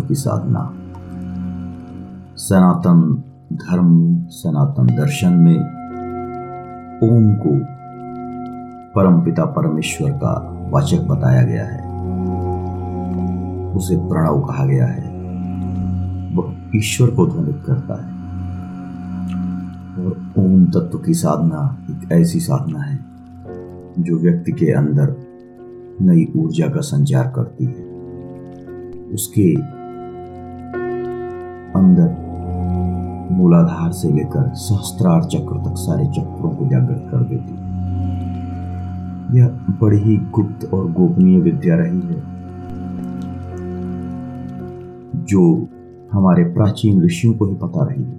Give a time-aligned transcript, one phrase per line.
[0.00, 0.74] तत्व की साधना।
[2.36, 3.22] सनातन
[3.52, 5.60] धर्म, सनातन दर्शन में
[7.02, 7.60] ओम को
[8.94, 11.80] परम पिता परमेश्वर का वाचक बताया गया है।
[13.72, 15.10] उसे प्रणव कहा गया है।
[16.34, 18.12] वह ईश्वर को ध्वनित करता है।
[19.96, 22.98] और ओम तत्व की साधना एक ऐसी साधना है,
[23.98, 25.16] जो व्यक्ति के अंदर
[26.02, 27.90] नई ऊर्जा का संचार करती है।
[29.14, 29.79] उसके
[31.76, 32.28] अंदर
[33.32, 37.52] मूलाधार से लेकर सहस्त्रार चक्र तक सारे चक्रों को जागृत कर देती।
[39.38, 39.48] यह
[39.80, 42.22] बड़ी ही गुप्त और गोपनीय विद्या रही है,
[45.24, 45.68] जो
[46.12, 48.18] हमारे प्राचीन ऋषियों को ही पता रही है।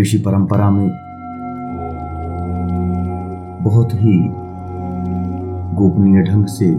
[0.00, 0.88] ऋषि परंपरा में
[3.62, 4.18] बहुत ही
[5.74, 6.74] गोपनीय ढंग से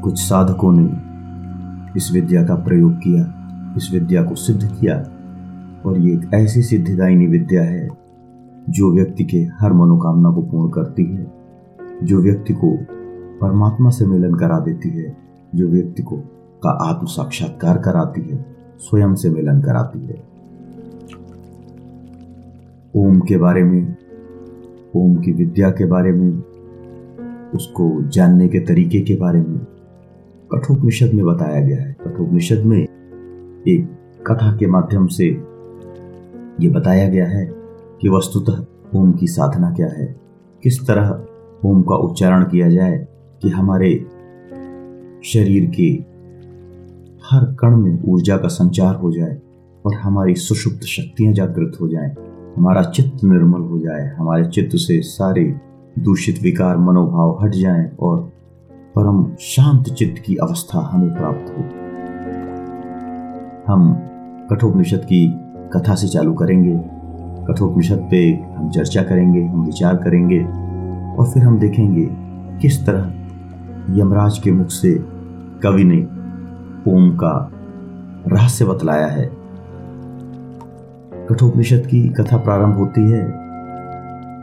[0.00, 0.88] कुछ साधकों ने
[1.96, 3.41] इस विद्या का प्रयोग किया।
[3.76, 4.96] इस विद्या को सिद्ध किया।
[5.86, 7.88] और ये एक ऐसी सिद्धिदायिनी विद्या है,
[8.70, 11.32] जो व्यक्ति के हर मनोकामना को पूर्ण करती है,
[12.02, 12.78] जो व्यक्ति को
[13.40, 15.16] परमात्मा से मिलन करा देती है,
[15.54, 16.16] जो व्यक्ति को
[16.62, 18.46] का आत्म साक्षात्कार कराती है,
[18.78, 20.22] स्वयं से मिलन कराती है।
[22.96, 23.96] ओम के बारे में,
[24.96, 26.42] ओम की विद्या के बारे में,
[27.54, 29.66] उसको जानने के तरीके के बारे में
[30.52, 32.86] कठोपनिषद में बताया गया है। कठोपनिषद में
[33.68, 33.90] एक
[34.26, 35.26] कथा के माध्यम से
[36.60, 37.52] ये बताया गया है
[38.00, 38.64] कि वस्तुतः
[38.98, 40.20] ओम की साधना क्या है?
[40.62, 41.24] किस तरह
[41.64, 43.08] ओम का उच्चारण किया जाए
[43.42, 44.06] कि हमारे
[45.24, 46.04] शरीर के
[47.30, 49.40] हर कण में ऊर्जा का संचार हो जाए
[49.86, 52.14] और हमारी सुषुप्त शक्तियाँ जागृत हो जाएँ,
[52.56, 55.60] हमारा चित्त निर्मल हो जाए हमारे चित्त से सारे
[55.98, 58.32] दूषित विकार मनोभाव हट जाएँ और
[58.98, 61.91] परम शांत चित्त की अवस्था हमें प्राप्त हो।
[63.68, 63.92] हम
[64.50, 65.26] कठोपनिषद की
[65.72, 66.80] कथा से चालू करेंगे।
[67.48, 70.40] कठोपनिषद पे हम चर्चा करेंगे, हम विचार करेंगे
[71.16, 72.08] और फिर हम देखेंगे
[72.58, 73.12] किस तरह
[73.90, 74.94] यमराज के मुख से
[75.62, 76.02] कवि ने
[76.92, 77.50] ओम का
[78.28, 79.30] रहस्य बतलाया है।
[81.28, 83.22] कठोपनिषद की कथा प्रारंभ होती है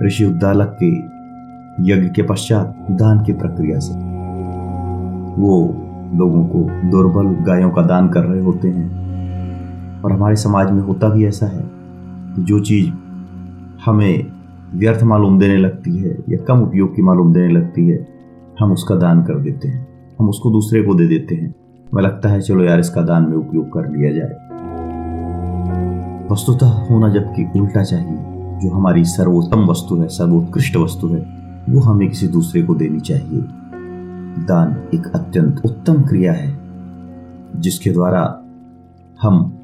[0.06, 0.96] ऋषि उद्दालक के
[1.92, 3.94] यज्ञ के पश्चात दान की प्रक्रिया से।
[5.42, 5.76] वो
[6.16, 6.60] लोगों को
[6.90, 9.09] दुर्बल गायों का दान कर रहे होते हैं।
[10.06, 11.64] और हमारे समाज में होता भी ऐसा है
[12.36, 12.92] कि जो चीज़
[13.86, 14.28] हमें
[14.76, 18.08] व्यर्थ मालूम देने लगती है या कम उपयोग की मालूम देने लगती है,
[18.60, 19.88] हम उसका दान कर देते हैं।
[20.20, 21.56] हम उसको दूसरे को दे देते हैं।
[21.92, 24.50] हमें लगता है, चलो यार, इसका दान में उपयोग कर लिया जाए।
[26.32, 28.18] वस्तुतः होना जबकि उल्टा चाहिए।
[28.60, 31.20] जो हमारी सर्वोत्तम वस्तु है, सर्वोत्कृष्ट वस्तु है,
[31.70, 33.42] वो हमें किसी दूसरे को देनी चाहिए।
[34.46, 36.60] दान एक अत्यंत उत्तम क्रिया है,
[37.56, 38.44] जिसके द्वारा
[39.22, 39.59] हम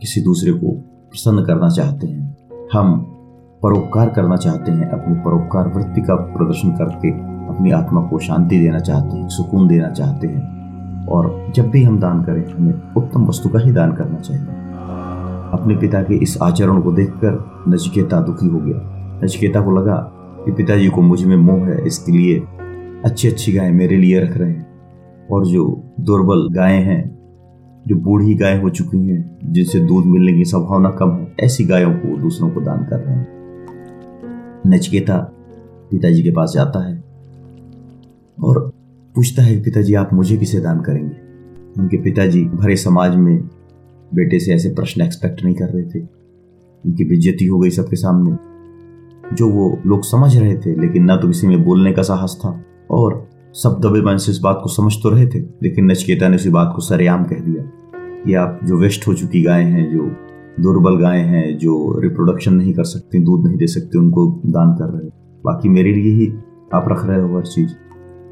[0.00, 0.72] किसी दूसरे को
[1.10, 2.36] प्रसन्न करना चाहते हैं।
[2.72, 3.00] हम
[3.62, 7.10] परोपकार करना चाहते हैं, अपनी परोपकार वृत्ति का प्रदर्शन करके
[7.48, 10.58] अपनी आत्मा को शांति देना चाहते हैं, सुकून देना चाहते हैं।
[11.06, 14.46] और जब भी हम दान करें, हमें उत्तम वस्तु का ही दान करना चाहिए।
[15.52, 19.96] अपने पिता के इस आचरण को देखकर नचिकेता दुखी हो गया। नचिकेता को लगा
[20.44, 22.42] कि पिताजी को मुझमें मोह है, इसके लिए
[23.04, 24.66] अच्छी अच्छी गायें मेरे लिए रख रहे हैं
[25.30, 27.17] और जो दुर्बल गायें हैं
[27.88, 31.94] जो बूढ़ी गाय हो चुकी हैं, जिनसे दूध मिलने की संभावना कम है, ऐसी गायों
[31.94, 33.28] को दूसरों को दान कर रहे हैं।
[34.66, 35.18] नचकेता
[35.90, 37.04] पिताजी के पास जाता है
[38.44, 38.72] और
[39.14, 41.16] पूछता है, पिताजी, आप मुझे किसे दान करेंगे?
[41.78, 43.42] उनके पिताजी भरे समाज में
[44.14, 46.00] बेटे से ऐसे प्रश्न एक्सपेक्ट नहीं कर रहे थे।
[46.86, 48.36] उनकी बेज्जती हो गई सबके सामने।
[49.34, 52.62] जो वो लोग समझ रहे थे, लेकिन ना तो किसी में बोलने का साहस था
[52.90, 56.36] और सब दबे मन से इस बात को समझ तो रहे थे, लेकिन नचकेता ने
[56.36, 57.57] उसी बात को सरेआम कह दिया।
[58.34, 60.06] आप जो वेस्ट हो चुकी गायें हैं, जो
[60.62, 64.88] दुर्बल गायें हैं, जो रिप्रोडक्शन नहीं कर सकती, दूध नहीं दे सकती, उनको दान कर
[64.88, 65.08] रहे
[65.44, 66.26] बाकी मेरे लिए ही
[66.74, 67.70] आप रख रहे हो हर चीज़।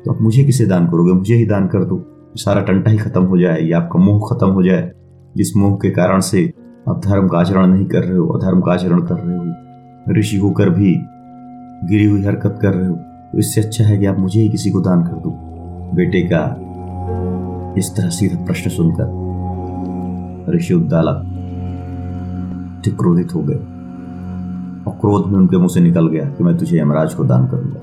[0.05, 1.13] तो आप मुझे किसे दान करोगे?
[1.13, 2.03] मुझे ही दान कर दो।
[2.37, 4.91] सारा टंटा ही खत्म हो जाए, या आपका मोह खत्म हो जाए,
[5.37, 6.45] जिस मोह के कारण से
[6.89, 10.37] आप धर्म का आचरण नहीं कर रहे हो, अधर्म का आचरण कर रहे हो, ऋषि
[10.37, 10.95] होकर भी
[11.89, 12.95] गिरी हुई हरकत कर रहे हो
[13.33, 15.31] तो इससे अच्छा है कि आप मुझे ही किसी को दान कर दो।
[15.97, 16.43] बेटे का
[17.79, 19.26] इस तरह सीधा प्रश्न सुनकर
[20.51, 21.33] ऋषि उद्दालक
[22.89, 23.55] क्रोधित हो गए।
[24.87, 27.81] और क्रोध में उनके मुँह से निकल गया कि मैं तुझे यमराज को दान करूँगा।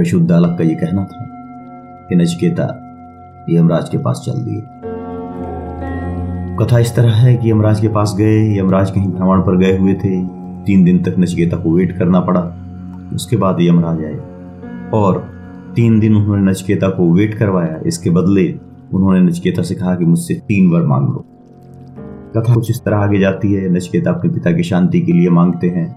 [0.00, 1.26] ऋषि उद्दालक का यह कहना था
[2.08, 2.82] कि नचकेता
[3.50, 4.62] यमराज के पास चल दिए।
[6.56, 9.94] कथा इस तरह है कि यमराज के पास गए, यमराज कहीं भ्रमण पर गए हुए
[9.94, 10.26] थे।
[10.64, 12.52] तीन दिन तक नचकेता को वेट करना पड़ा।
[13.14, 14.20] उसके बाद यमराज आए।
[14.94, 15.30] और
[15.76, 18.60] तीन दिन उन्होंने नचकेता को वेट करवाया। इसके बदले
[18.94, 21.24] उन्होंने नचकेता से कहा कि मुझसे तीन बार मांग लो।
[22.36, 25.68] कथा कुछ इस तरह आगे जाती है, नचकेता अपने पिता की शांति के लिए मांगते
[25.68, 25.96] हैं।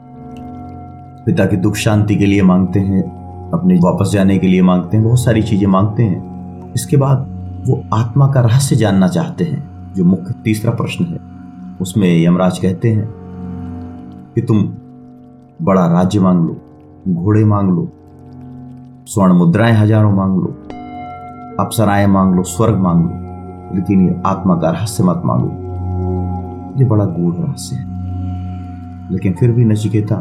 [1.25, 3.03] पिता की दुख शांति के लिए मांगते हैं,
[3.51, 7.27] अपने वापस जाने के लिए मांगते हैं, बहुत सारी चीज़ें मांगते हैं। इसके बाद
[7.67, 11.19] वो आत्मा का रहस्य जानना चाहते हैं, जो मुख्य तीसरा प्रश्न है।
[11.81, 13.09] उसमें यमराज कहते हैं
[14.35, 14.73] कि तुम
[15.61, 16.61] बड़ा राज्य मांग लो,
[17.07, 17.91] घोड़े मांग लो,
[19.05, 20.78] स्वर्ण मुद्राएँ हज़ारों मांग लो
[21.59, 27.05] अप्सराएँ मांग लो, स्वर्ग मांग लो, लेकिन ये आत्मा का रहस्य मत मांगो। ये बड़ा
[27.05, 27.85] गूढ़ रहस्य है।
[29.11, 30.15] लेकिन फिर भी नचिकेता,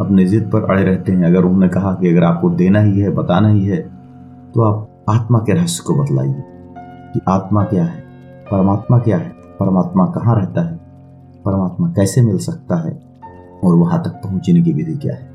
[0.00, 3.10] अपने जिद पर अड़े रहते हैं। अगर उन्होंने कहा कि अगर आपको देना ही है,
[3.10, 3.76] बताना ही है
[4.54, 6.42] तो आप आत्मा के रहस्य को बतलाइए
[7.14, 8.00] कि आत्मा क्या है,
[8.52, 9.28] परमात्मा क्या है,
[9.60, 10.76] परमात्मा कहाँ रहता है,
[11.44, 13.02] परमात्मा कैसे मिल सकता है,
[13.64, 15.34] और वहाँ तक पहुँचने की विधि क्या है।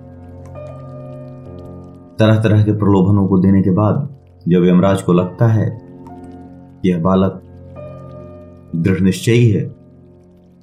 [2.19, 4.09] तरह तरह के प्रलोभनों को देने के बाद
[4.47, 5.81] जब यमराज को लगता है
[6.85, 7.41] यह बालक
[8.75, 9.75] दृढ़ निश्चयी है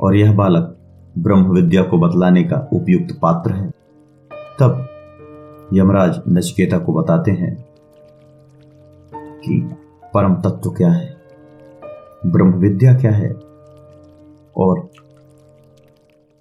[0.01, 0.79] और यह बालक
[1.19, 3.71] ब्रह्म विद्या को बतलाने का उपयुक्त पात्र है,
[4.31, 4.89] तब
[5.73, 7.65] यमराज नचकेता को बताते हैं
[9.15, 9.71] कि
[10.15, 11.17] परम तत्व क्या है
[12.27, 13.33] ब्रह्म विद्या क्या है
[14.57, 14.91] और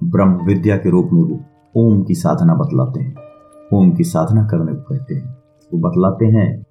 [0.03, 1.39] ब्रह्म विद्या के रूप में वो
[1.75, 3.15] ओम की साधना बतलाते हैं।
[3.73, 5.37] ओम की साधना करने को कहते हैं।
[5.73, 6.64] वो बतलाते हैं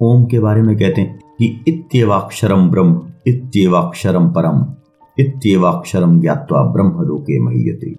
[0.00, 4.74] ओम के बारे में कहते हैं कि इत्यवाक्षरम ब्रह्म इत्यवाक्षरम परम
[5.18, 7.90] इत्यवाक्षरम ज्ञात्वा ब्रह्म लोके महीयते।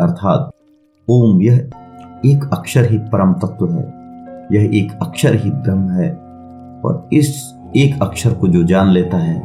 [0.00, 0.50] अर्थात,
[1.10, 1.70] ओम यह
[2.26, 3.92] एक अक्षर ही परम तत्व है,
[4.52, 6.10] यह एक अक्षर ही ब्रह्म है,
[6.80, 9.40] और इस एक अक्षर को जो जान लेता है,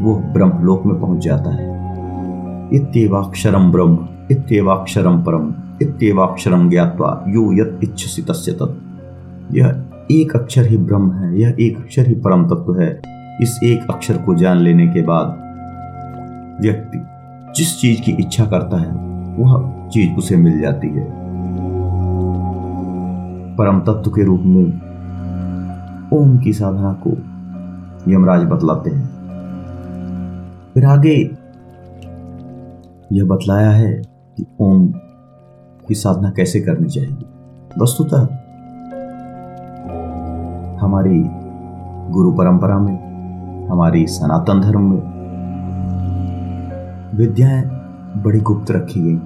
[0.00, 1.72] वो ब्रह्मलोक में पहुँच जाता है।
[2.74, 8.82] इत्यवाक्षरम ब्रह्म इत्यवाक्षरम परम इत्यवाक्षरम ज्ञात्वा यो यत इच्छसी तस्य तत्।
[9.54, 13.02] यह एक अक्षर ही ब्रह्म है, यह एक अक्षर ही परम तत्व है।
[13.40, 15.28] इस एक अक्षर को जान लेने के बाद
[16.62, 16.98] व्यक्ति
[17.56, 18.90] जिस चीज़ की इच्छा करता है,
[19.36, 21.12] वह चीज़ उसे मिल जाती है।
[23.56, 24.64] परम तत्व के रूप में
[26.12, 27.10] ओम की साधना को
[28.12, 29.06] यमराज बतलाते हैं।
[30.74, 31.30] फिर आगे
[33.12, 34.02] यह बतलाया है
[34.36, 34.86] कि ओम
[35.88, 37.16] की साधना कैसे करनी चाहिए।
[37.78, 38.26] वस्तुतः
[40.92, 41.20] हमारी
[42.12, 45.00] गुरु परंपरा में, हमारी सनातन धर्म में
[47.14, 47.62] विद्याएँ
[48.22, 49.16] बड़ी गुप्त रखी गई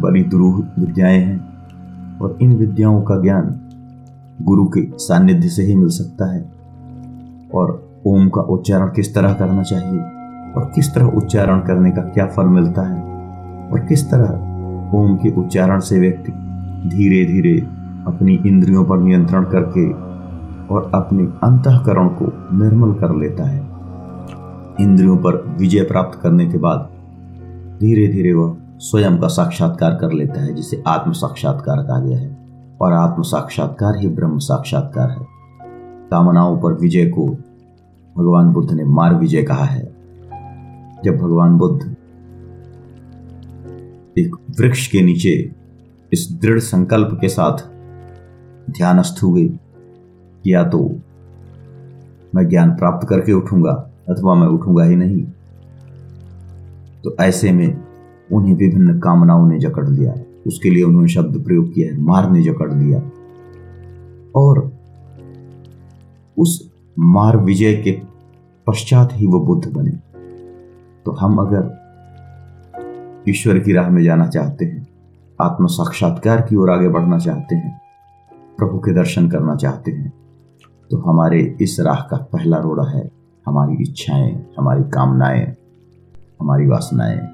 [0.00, 3.60] बड़ी दुरूह विद्याएँ हैं और इन विद्याओं का ज्ञान
[4.42, 6.52] गुरु के सानिध्य से ही मिल सकता है।
[7.54, 10.00] और ओम का उच्चारण किस तरह करना चाहिए
[10.56, 13.02] और किस तरह उच्चारण करने का क्या फल मिलता है
[13.70, 16.32] और किस तरह ओम के उच्चारण से व्यक्ति
[16.88, 17.58] धीरे धीरे
[18.06, 20.03] अपनी इंद्रियों पर नियंत्रण करके
[20.70, 23.74] और अपने अंतकरण को निर्मल कर लेता है।
[24.80, 26.90] इंद्रियों पर विजय प्राप्त करने के बाद
[27.80, 32.44] धीरे धीरे वह स्वयं का साक्षात्कार कर लेता है, जिसे आत्म साक्षात्कार कहा गया है।
[32.80, 35.26] और आत्म साक्षात्कार ही ब्रह्म साक्षात्कार है।
[36.10, 37.26] कामनाओं पर विजय को
[38.18, 39.94] भगवान बुद्ध ने मार विजय कहा है।
[41.04, 41.96] जब भगवान बुद्ध
[44.18, 45.52] एक वृक्ष के नीचे
[46.12, 47.58] इस दृढ़ संकल्प के साथ
[48.70, 49.58] ध्यानस्थ हुए
[50.46, 50.78] या तो
[52.34, 53.72] मैं ज्ञान प्राप्त करके उठूँगा,
[54.08, 55.24] अथवा मैं उठूँगा ही नहीं।
[57.04, 57.84] तो ऐसे में
[58.32, 60.14] उन्हें विभिन्न कामनाओं ने जकड़ लिया
[60.46, 63.00] उसके लिए उन्होंने शब्द प्रयोग किया है, मार ने जकड़ लिया।
[64.36, 64.72] और
[66.38, 67.92] उस मार विजय के
[68.66, 69.90] पश्चात ही वो बुद्ध बने।
[71.04, 71.72] तो हम अगर
[73.28, 74.86] ईश्वर की राह में जाना चाहते हैं
[75.40, 77.80] आत्म साक्षात्कार की ओर आगे बढ़ना चाहते हैं,
[78.58, 80.12] प्रभु के दर्शन करना चाहते हैं
[80.90, 83.10] तो हमारे इस राह का पहला रोड़ा है
[83.46, 85.56] हमारी इच्छाएँ, हमारी कामनाएँ,
[86.40, 87.30] हमारी वासनाएँ।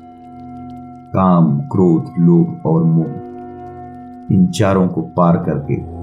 [1.15, 3.07] काम, क्रोध, लोभ और मोह,
[4.35, 6.01] इन चारों को पार करके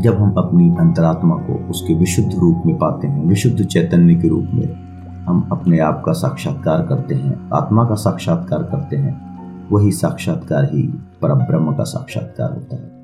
[0.00, 4.48] जब हम अपनी अंतरात्मा को उसके विशुद्ध रूप में पाते हैं, विशुद्ध चैतन्य के रूप
[4.54, 4.84] में,
[5.24, 9.34] हम अपने आप का साक्षात्कार करते हैं, आत्मा का साक्षात्कार करते हैं,
[9.68, 10.82] वही साक्षात्कार ही
[11.22, 13.03] पर ब्रह्म का साक्षात्कार होता है।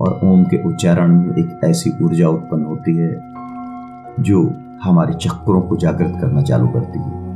[0.00, 3.20] और ओम के उच्चारण में एक ऐसी ऊर्जा उत्पन्न होती है
[4.20, 7.26] जो हमारे चक्रों को जागृत करना चालू करती है।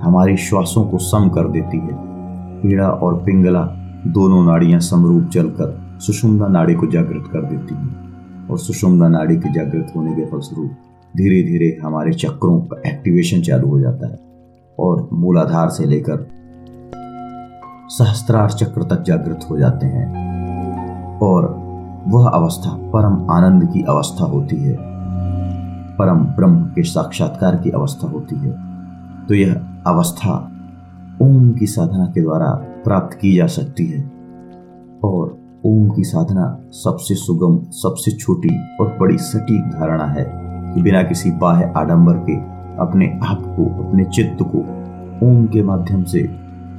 [0.00, 1.90] हमारी श्वासों को सम कर देती है।
[2.62, 3.64] पीड़ा और पिंगला
[4.06, 9.52] दोनों नाड़ियाँ समरूप चलकर सुषुम्ना नाड़ी को जागृत कर देती हैं और सुषुम्ना नाड़ी के
[9.52, 10.70] जागृत होने के फलस्वरूप
[11.16, 14.18] धीरे धीरे हमारे चक्रों का एक्टिवेशन चालू हो जाता है
[14.78, 16.28] और मूलाधार से लेकर
[17.88, 20.26] सहस्त्रार चक्र तक जागृत हो जाते हैं।
[21.18, 21.65] और
[22.08, 24.76] वह अवस्था परम आनंद की अवस्था होती है।
[25.98, 28.56] परम ब्रह्म के साक्षात्कार की अवस्था होती है।
[29.26, 29.54] तो यह
[29.86, 30.52] अवस्था
[31.22, 32.50] ओम की साधना के द्वारा
[32.84, 34.10] प्राप्त की जा सकती है।
[35.04, 40.26] और ओम की साधना सबसे सुगम, सबसे छोटी और बड़ी सटीक धारणा है
[40.74, 42.36] कि बिना किसी बाह्य आडंबर के
[42.76, 44.58] अपने आप को, अपने चित्त को
[45.26, 46.22] ओम के माध्यम से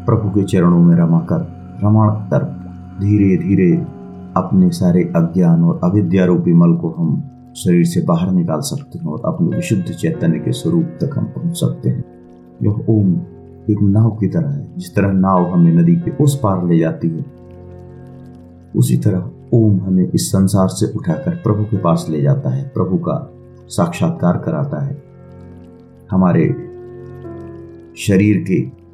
[0.05, 1.39] प्रभु के चरणों में रमाकर
[1.84, 2.43] रमण कर
[3.00, 3.97] धीरे धीरे
[4.38, 7.24] अपने सारे अज्ञान और अविद्या रूपी मल को हम
[7.58, 11.56] शरीर से बाहर निकाल सकते हैं और अपने विशुद्ध चैतन्य के स्वरूप तक हम पहुँच
[11.56, 12.03] सकते हैं।
[12.63, 13.13] यह ओम
[13.70, 17.10] एक नाव की तरह है, जिस तरह नाव हमें नदी के उस पार ले जाती
[17.10, 17.25] है।
[18.75, 22.98] उसी तरह ओम हमें इस संसार से उठाकर प्रभु के पास ले जाता है, प्रभु
[22.98, 23.34] का
[23.67, 25.03] साक्षात्कार कराता है।
[26.12, 26.44] हमारे
[27.98, 28.88] शरीर के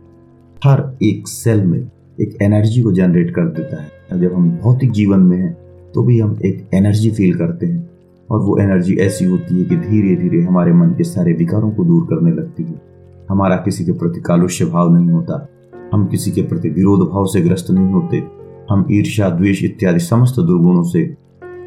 [0.69, 5.19] हर एक सेल में एक एनर्जी को जनरेट कर देता है। जब हम भौतिक जीवन
[5.19, 5.53] में हैं
[5.91, 7.89] तो भी हम एक एनर्जी फील करते हैं
[8.29, 11.83] और वो एनर्जी ऐसी होती है कि धीरे धीरे हमारे मन के सारे विकारों को
[11.83, 12.81] दूर करने लगती है।
[13.29, 15.47] हमारा किसी के प्रति कालुष्य भाव नहीं होता,
[15.93, 18.23] हम किसी के प्रति विरोध भाव से ग्रस्त नहीं होते,
[18.71, 21.03] हम ईर्ष्या, द्वेष इत्यादि समस्त दुर्गुणों से,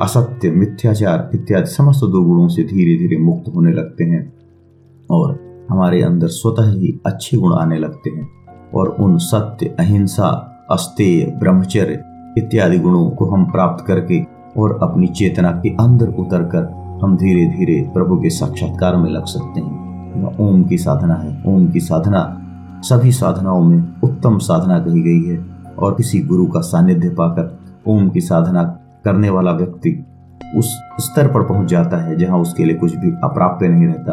[0.03, 4.33] असत्य, मिथ्याचार इत्यादि समस्त दुर्गुणों से धीरे धीरे मुक्त होने लगते हैं
[5.11, 5.39] और
[5.71, 8.29] हमारे अंदर स्वतः ही अच्छे गुण आने लगते हैं
[8.75, 10.29] और उन सत्य, अहिंसा,
[10.71, 12.03] अस्तेय, ब्रह्मचर्य
[12.37, 14.27] इत्यादि गुणों को हम प्राप्त करके
[14.57, 16.65] और अपनी चेतना के अंदर उतर कर
[17.03, 21.69] हम धीरे धीरे प्रभु के साक्षात्कार में लग सकते हैं। ओम की साधना है। ओम
[21.69, 22.43] की साधना
[22.83, 25.47] सभी साधनाओं में उत्तम साधना कही गई है
[25.79, 28.63] और किसी गुरु का सानिध्य पाकर ओम की साधना
[29.05, 30.07] करने वाला व्यक्ति
[30.57, 34.13] उस स्तर पर पहुँच जाता है जहाँ उसके लिए कुछ भी अप्राप्त नहीं रहता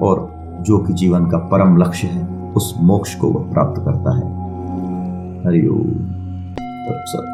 [0.00, 4.26] और जो कि जीवन का परम लक्ष्य है, उस मोक्ष को वह प्राप्त करता है।
[5.46, 6.23] हरिओम
[6.88, 7.33] episode.